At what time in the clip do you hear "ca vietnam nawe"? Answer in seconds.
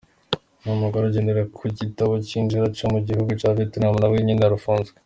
3.39-4.15